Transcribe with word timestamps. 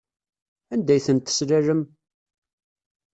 Anda 0.73 0.91
ay 0.95 1.01
tent-teslalem? 1.05 1.81